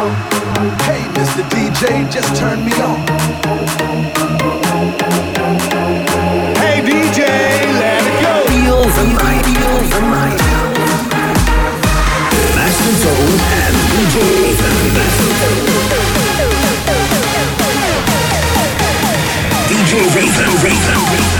Hey, 0.00 1.04
Mr. 1.12 1.44
DJ, 1.50 2.10
just 2.10 2.34
turn 2.34 2.64
me 2.64 2.72
on. 2.80 2.96
Hey, 6.56 6.80
DJ, 6.80 7.20
let 7.76 8.00
it 8.08 8.16
go. 8.24 8.32
Feel 8.48 8.80
the 8.80 9.04
night, 9.20 9.44
feel 9.44 9.76
the 9.92 10.00
night. 10.08 10.40
Master 12.56 12.94
Tone 13.04 13.40
and 13.60 13.76
DJ 13.92 14.16
Raven. 14.40 14.76
DJ 19.68 19.92
Raven, 20.16 20.50
Raven. 20.64 21.00
Party 21.10 21.39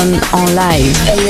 live. 0.00 0.16
Live. 0.54 1.29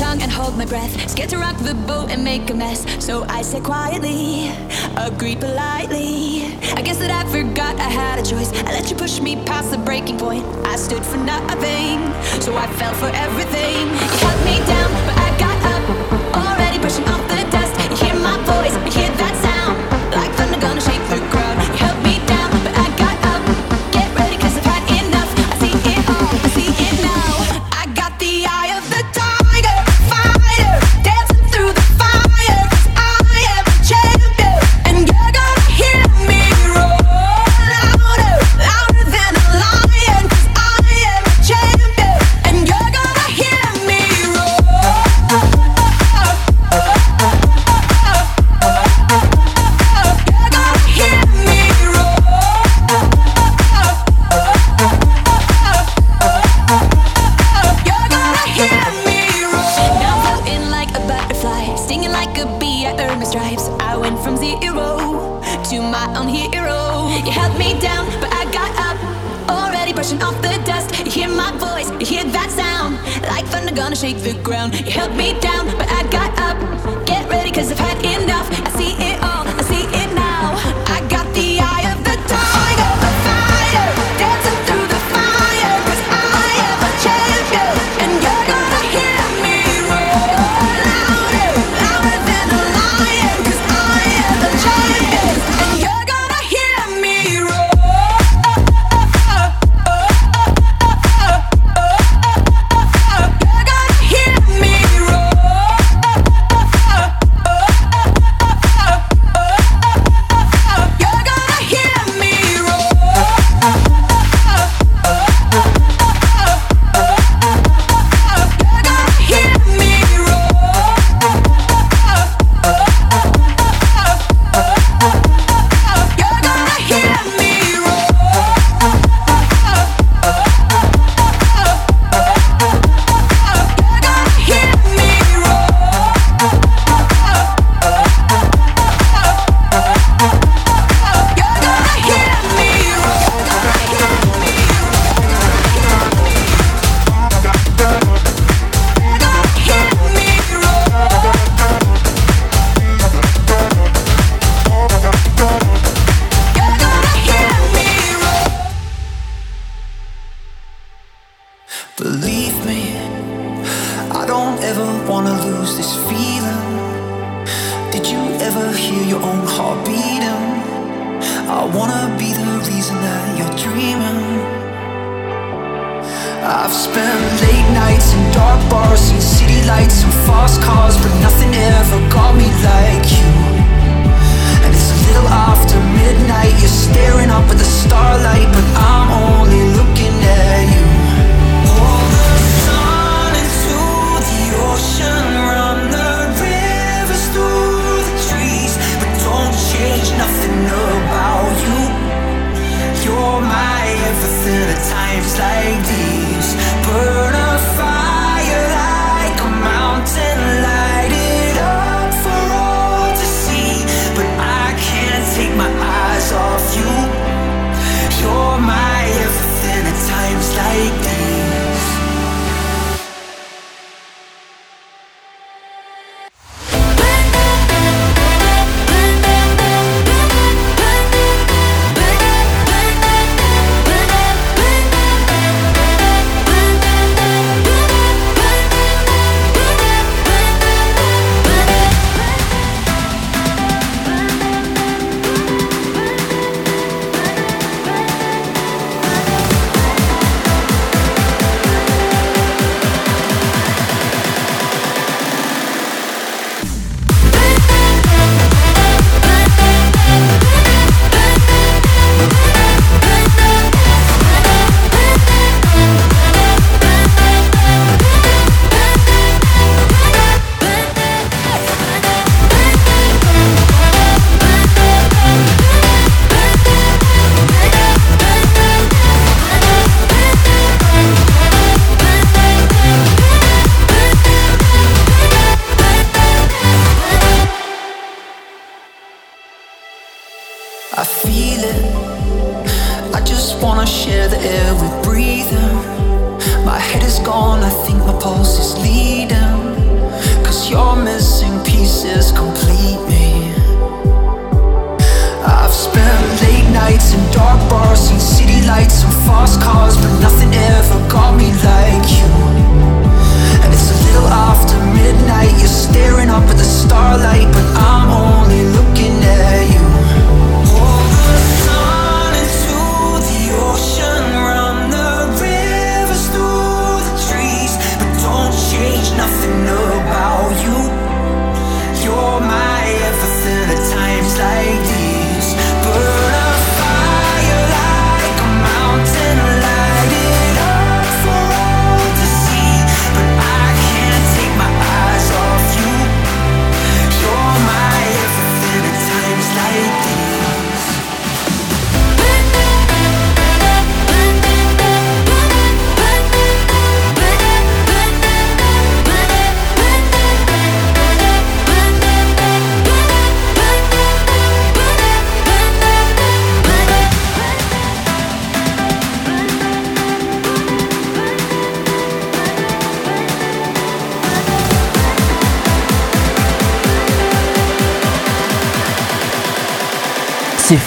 tongue 0.00 0.22
and 0.22 0.32
hold 0.32 0.56
my 0.56 0.64
breath. 0.64 0.92
Scared 1.10 1.28
to 1.28 1.36
rock 1.36 1.56
the 1.58 1.74
boat 1.74 2.10
and 2.10 2.24
make 2.24 2.48
a 2.48 2.54
mess. 2.54 2.80
So 3.04 3.24
I 3.24 3.42
say 3.42 3.60
quietly, 3.60 4.48
agree 4.96 5.36
politely. 5.36 6.56
I 6.78 6.80
guess 6.80 6.98
that 7.02 7.10
I 7.10 7.22
forgot 7.30 7.76
I 7.76 7.90
had 8.00 8.18
a 8.18 8.24
choice. 8.24 8.50
I 8.64 8.72
let 8.72 8.90
you 8.90 8.96
push 8.96 9.20
me 9.20 9.36
past 9.44 9.70
the 9.70 9.78
breaking 9.78 10.18
point. 10.18 10.44
I 10.64 10.76
stood 10.76 11.04
for 11.04 11.18
nothing, 11.18 11.98
so 12.40 12.56
I 12.56 12.66
fell 12.78 12.94
for 12.94 13.10
everything. 13.26 13.82
You 14.00 14.08
held 14.24 14.40
me 14.48 14.56
down, 14.72 14.88
but 15.06 15.16
I 15.26 15.28
got 15.44 15.58
up. 15.74 15.82
Already 16.44 16.78
brushing 16.78 17.06
off 17.12 17.22
the 17.28 17.38
dust. 17.54 17.72
You 17.90 17.96
hear 18.02 18.16
my 18.28 18.36
voice. 18.48 19.09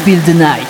Feel 0.03 0.19
the 0.23 0.33
Night. 0.33 0.62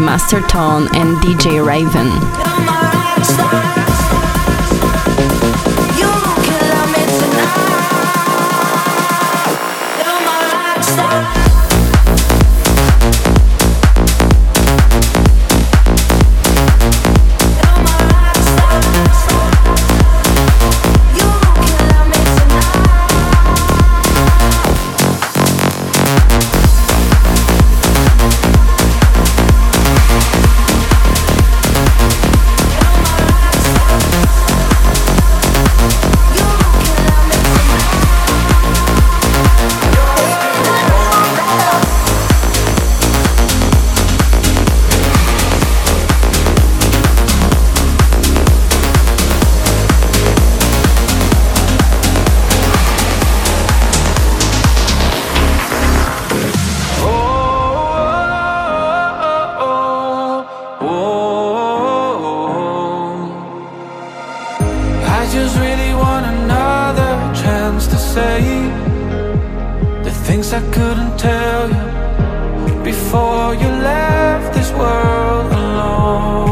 Master 0.00 0.40
Tone 0.40 0.88
and 0.96 1.16
DJ 1.18 1.59
I 70.52 70.60
couldn't 70.72 71.16
tell 71.16 71.68
you 71.70 72.82
before 72.82 73.54
you 73.54 73.68
left 73.68 74.52
this 74.52 74.72
world 74.72 75.52
alone. 75.52 76.50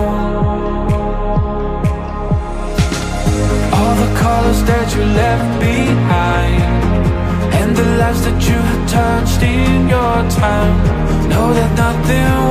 All 3.75 3.95
the 4.05 4.11
colors 4.21 4.63
that 4.71 4.95
you 4.95 5.03
left 5.03 5.61
behind, 5.61 6.63
and 7.59 7.77
the 7.77 7.87
lives 7.99 8.23
that 8.23 8.41
you 8.49 8.59
had 8.71 8.89
touched 8.89 9.43
in 9.43 9.89
your 9.89 10.17
time. 10.31 10.77
Know 11.29 11.53
that 11.53 11.77
nothing 11.77 12.48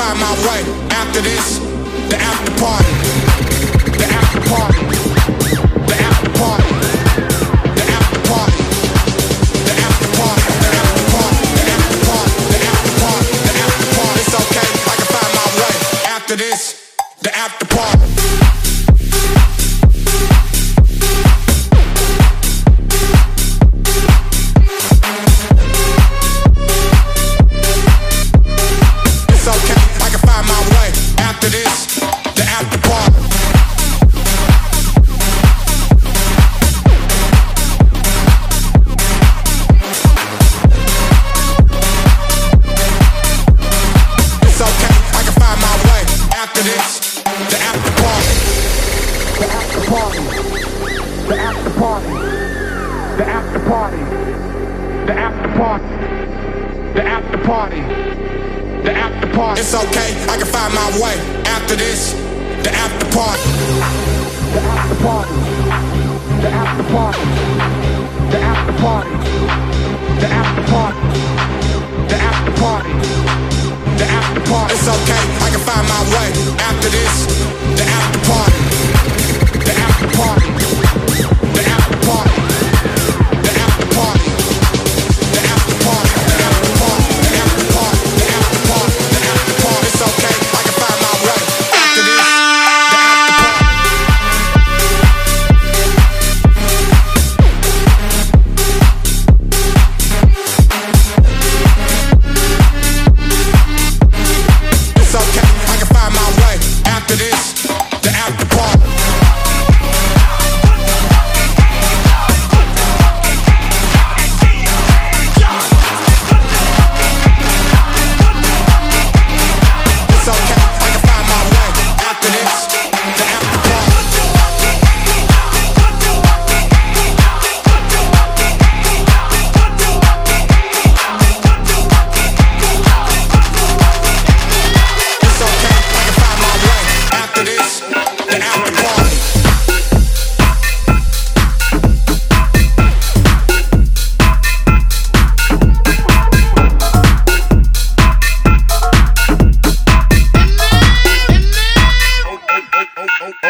find 0.00 0.18
my 0.18 0.32
way 0.48 0.62
after 0.92 1.20
this. 1.20 1.58
The 2.08 2.16
after 2.16 2.52
party. 2.58 2.94
The 3.98 4.06
after 4.06 4.40
party. 4.48 5.19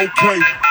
okay. 0.08 0.69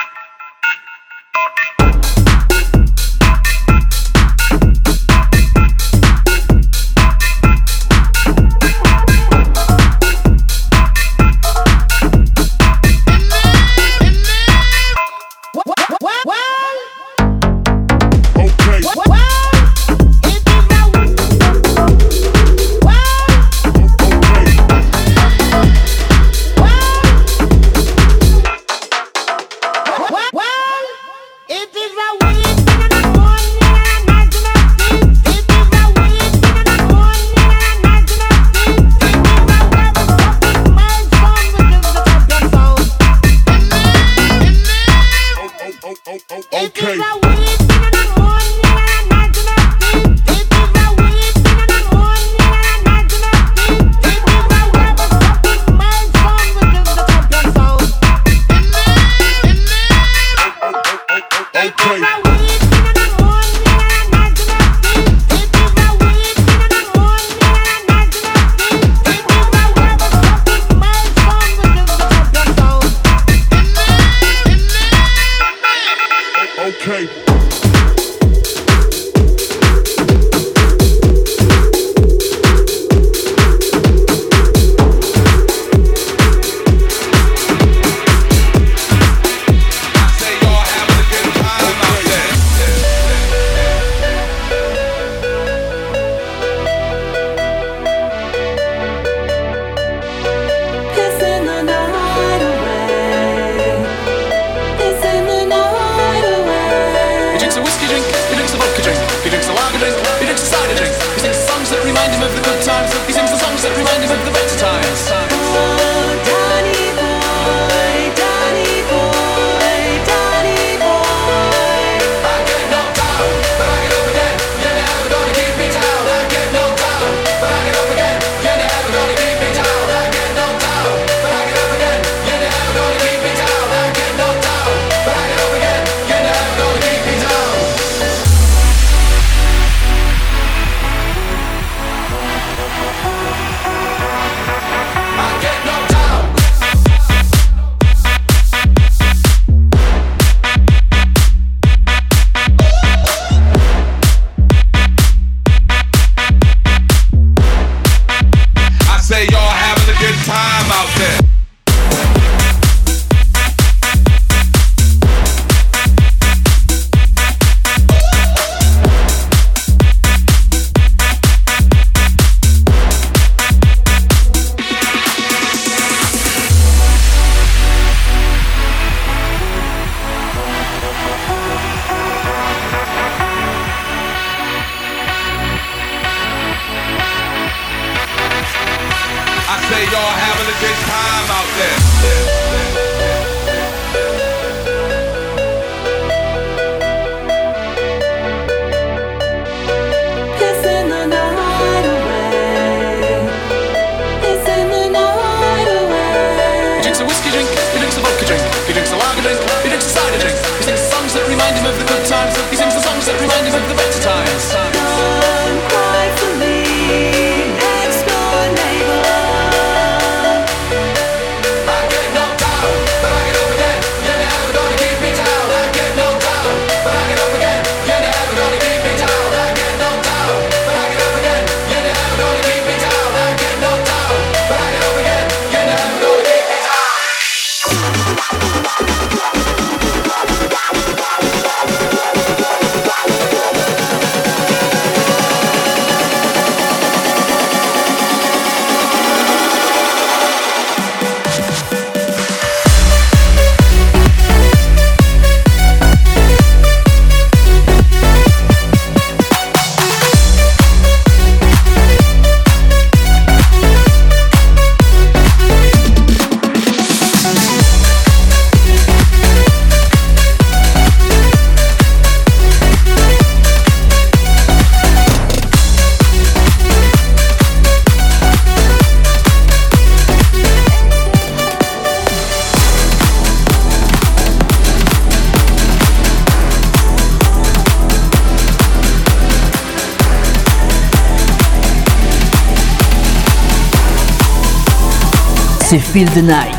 Feel 295.92 296.06
the 296.10 296.22
Night. 296.22 296.59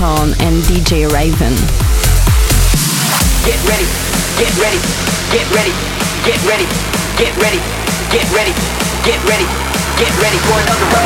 And 0.00 0.62
DJ 0.62 1.10
Raven. 1.12 1.54
Get 3.44 3.58
ready, 3.66 3.82
get 4.38 4.54
ready, 4.54 4.78
get 5.32 5.50
ready, 5.50 5.72
get 6.22 6.38
ready, 6.46 6.66
get 7.18 7.34
ready, 7.42 7.58
get 8.14 8.30
ready, 8.30 8.54
get 9.02 9.18
ready, 9.26 9.46
get 9.98 10.14
ready 10.22 10.38
for 10.38 10.54
another 10.54 10.86
one. 10.86 11.02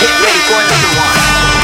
Get 0.00 0.14
ready 0.26 0.40
for 0.42 0.58
another 0.58 0.90
one. 0.98 1.55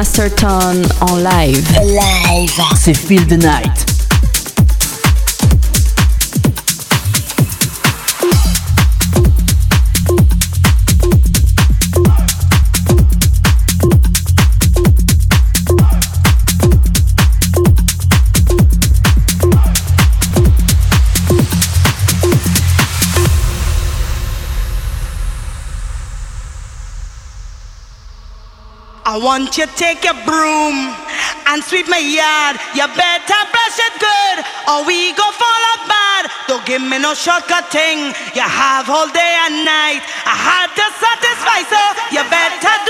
Masterton 0.00 0.80
en 1.00 1.16
live. 1.16 1.78
Live. 1.82 2.62
C'est 2.74 2.94
Feel 2.94 3.26
the 3.26 3.32
Night. 3.32 3.89
I 29.10 29.18
want 29.18 29.58
you 29.58 29.66
to 29.66 29.74
take 29.74 30.06
your 30.06 30.14
broom 30.22 30.94
and 31.50 31.58
sweep 31.66 31.90
my 31.90 31.98
yard. 31.98 32.62
You 32.78 32.86
better 32.94 33.40
brush 33.50 33.78
it 33.82 33.94
good, 33.98 34.36
or 34.70 34.86
we 34.86 35.10
go 35.18 35.26
fall 35.34 35.60
bad. 35.90 36.30
Don't 36.46 36.62
give 36.62 36.78
me 36.78 36.94
no 37.02 37.14
shortcut 37.18 37.74
thing. 37.74 38.14
You 38.38 38.46
have 38.46 38.86
all 38.86 39.10
day 39.10 39.34
and 39.50 39.66
night. 39.66 40.06
I 40.22 40.36
had 40.38 40.68
to 40.78 40.86
satisfy, 41.02 41.58
so 41.66 41.82
you 42.14 42.22
better 42.30 42.76
do 42.86 42.89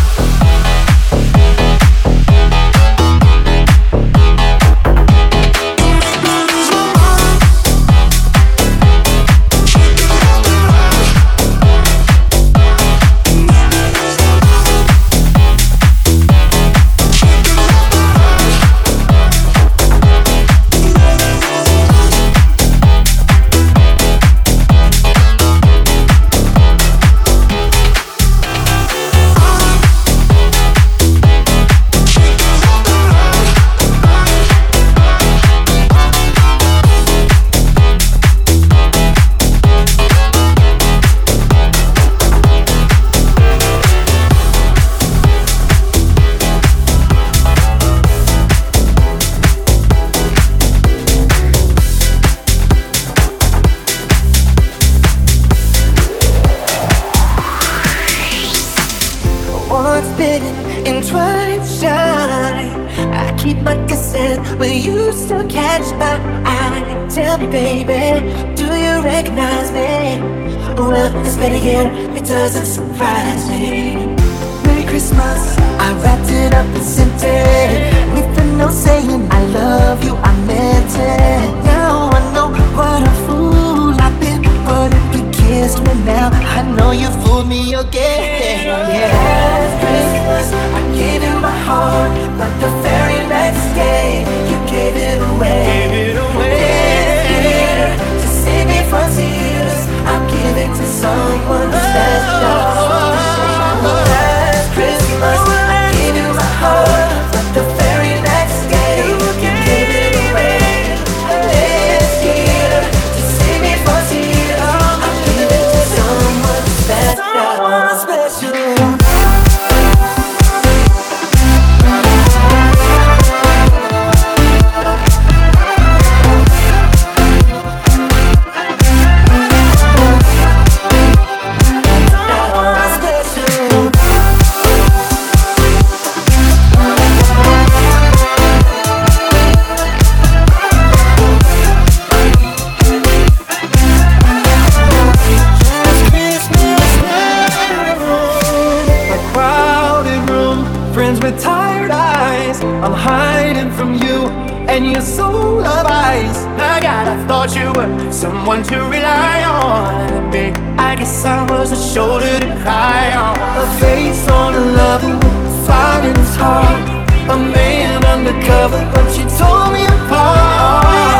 with 151.19 151.41
tired 151.41 151.91
eyes. 151.91 152.61
I'm 152.61 152.93
hiding 152.93 153.71
from 153.71 153.95
you 153.95 154.27
and 154.69 154.91
your 154.91 155.01
soul 155.01 155.59
of 155.59 155.85
ice. 155.85 156.45
My 156.61 156.79
God, 156.81 157.07
I 157.07 157.27
thought 157.27 157.55
you 157.55 157.73
were 157.73 158.11
someone 158.11 158.63
to 158.63 158.77
rely 158.77 159.43
on. 159.43 160.31
I 160.79 160.95
guess 160.95 161.25
I 161.25 161.49
was 161.49 161.71
a 161.71 161.93
shoulder 161.93 162.39
to 162.39 162.47
cry 162.63 163.13
on. 163.15 163.37
A 163.63 163.79
face 163.79 164.27
on 164.29 164.55
a 164.55 164.65
level, 164.81 165.19
finding 165.65 166.15
it's 166.21 166.35
hard. 166.35 166.81
A 167.29 167.37
man 167.37 168.03
undercover, 168.05 168.81
but 168.93 169.07
you 169.17 169.25
tore 169.37 169.71
me 169.71 169.85
apart. 169.85 171.10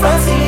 fancy. 0.00 0.47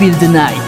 Feel 0.00 0.14
the 0.14 0.28
Night. 0.28 0.59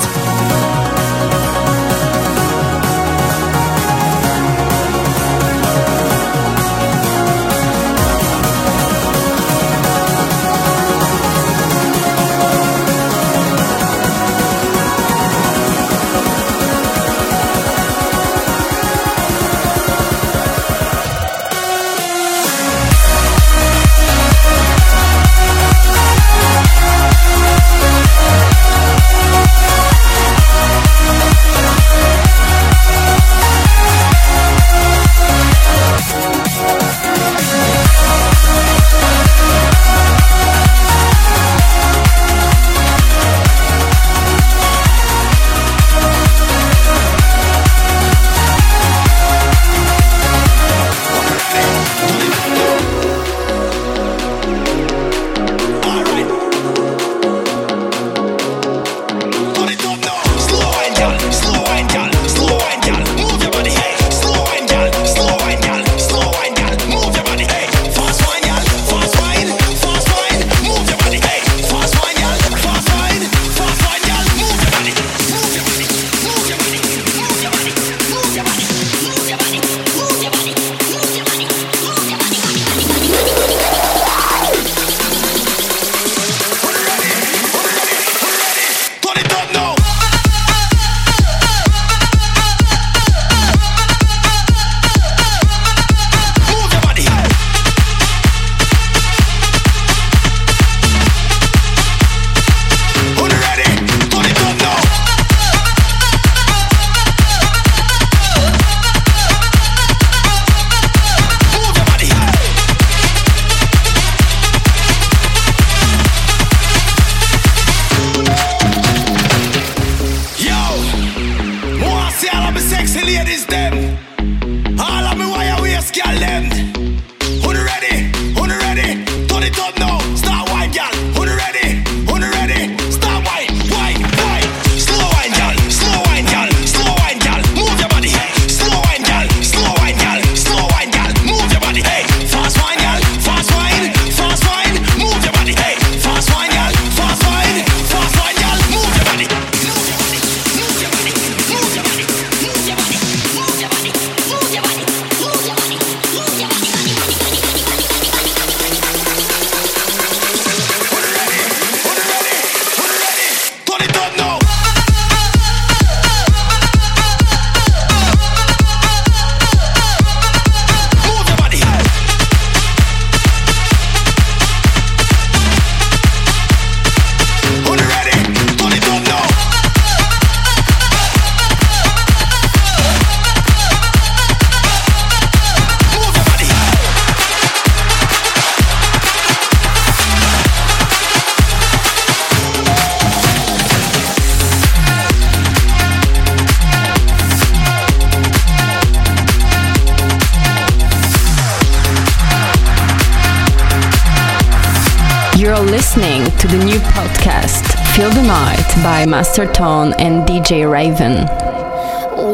By 209.03 209.07
Master 209.07 209.51
Tone 209.53 209.95
and 209.95 210.23
DJ 210.29 210.71
Raven. 210.71 211.27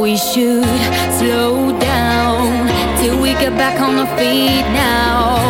We 0.01 0.19
should 0.19 0.69
slow 1.19 1.79
down 1.81 2.69
till 2.99 3.19
we 3.23 3.33
get 3.33 3.57
back 3.57 3.81
on 3.81 3.95
our 3.97 4.11
feet 4.19 4.67
now. 4.77 5.41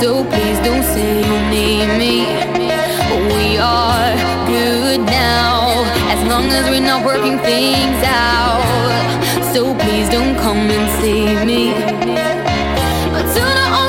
So 0.00 0.24
please 0.24 0.58
don't 0.64 0.84
say 0.94 1.20
you 1.28 1.36
need 1.52 1.88
me. 2.02 2.14
We 3.34 3.58
are 3.58 4.14
good 4.46 5.00
now 5.00 5.84
as 6.12 6.20
long 6.26 6.46
as 6.58 6.64
we're 6.70 6.80
not 6.80 7.04
working 7.04 7.38
things 7.40 8.00
out. 8.04 8.64
So 9.52 9.74
please 9.74 10.08
don't 10.08 10.34
come 10.36 10.70
and 10.76 10.86
save 11.02 11.46
me. 11.46 11.72
But 13.12 13.26
sooner 13.34 13.68
or 13.80 13.87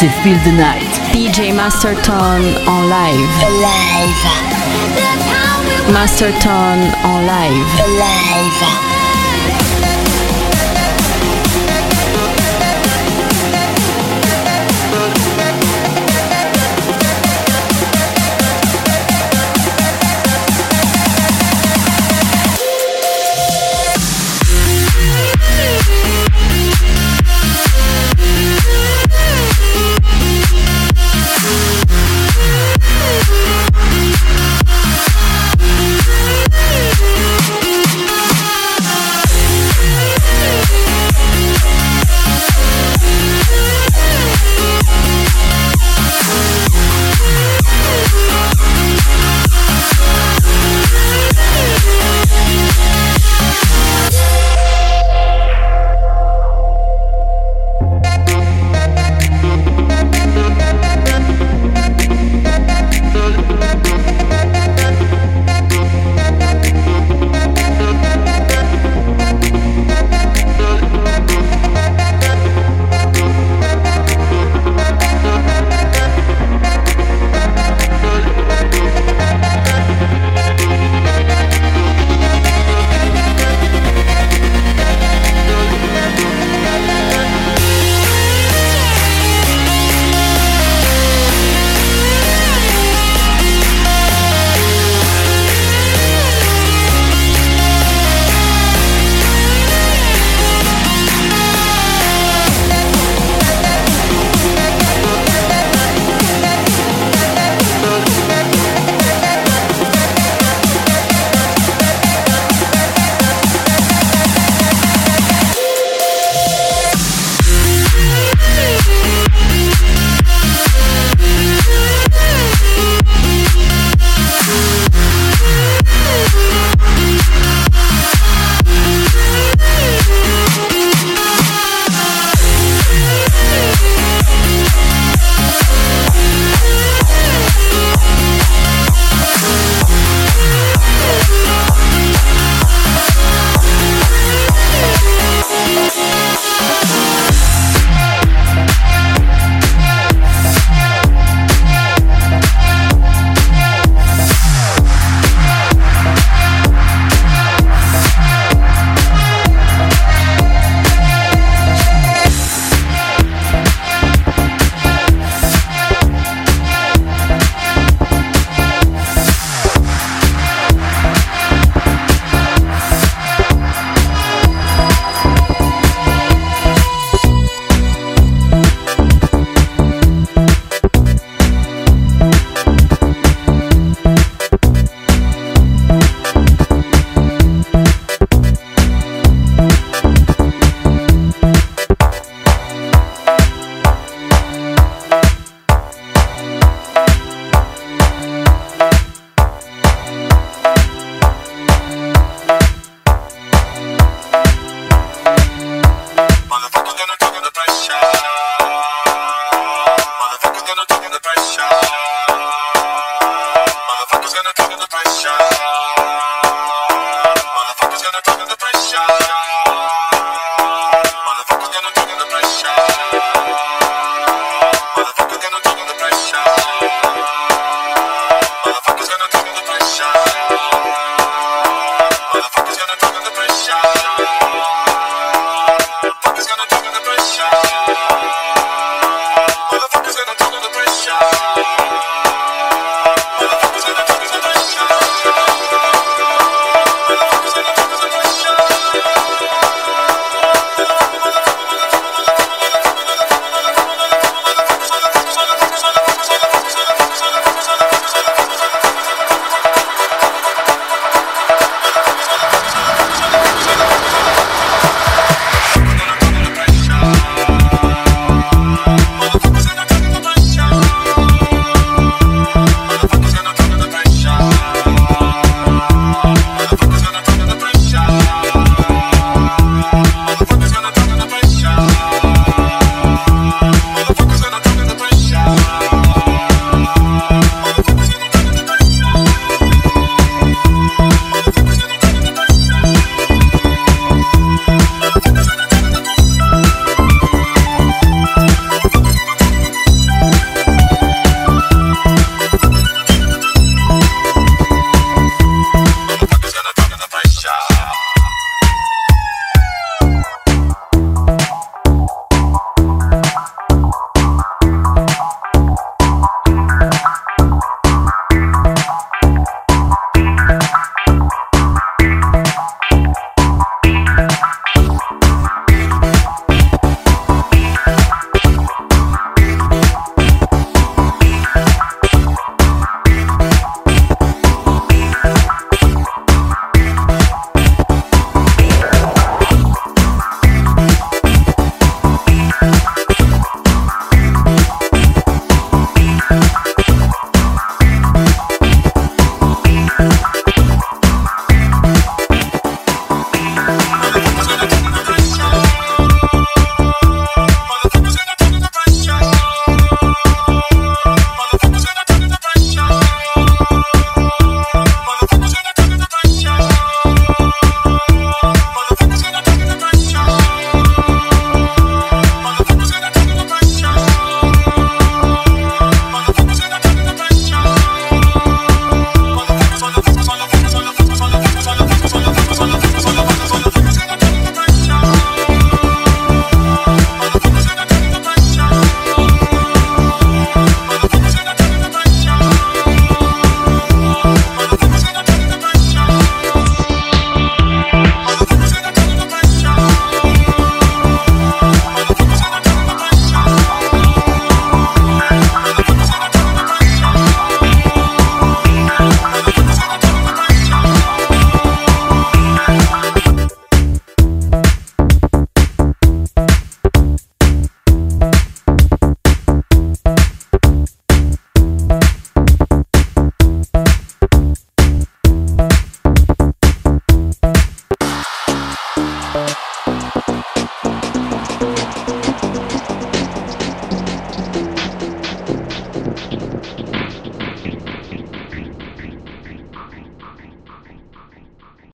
C'est 0.00 0.08
Feel 0.22 0.38
the 0.44 0.52
Night. 0.52 0.98
DJ 1.12 1.52
Master 1.54 1.94
Tone 2.02 2.56
en 2.66 2.88
live. 2.88 3.28
That's 4.96 5.26
how 5.28 5.60
we're 5.62 5.92
Master 5.92 6.32
Tone 6.40 6.88
en 7.04 7.26
live. 7.26 8.89